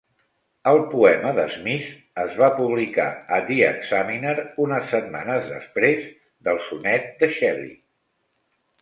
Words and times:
El 0.69 0.79
poema 0.93 1.33
de 1.39 1.45
Smith 1.55 1.89
es 2.21 2.39
va 2.39 2.49
publicar 2.61 3.07
a 3.37 3.41
"The 3.51 3.59
Examiner", 3.67 4.35
unes 4.67 4.91
setmanes 4.97 5.49
després 5.55 6.11
del 6.49 6.63
sonet 6.73 7.11
de 7.25 7.35
Shelley. 7.41 7.75